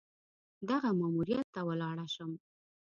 [0.69, 2.31] دغه ماموریت ته ولاړه شم.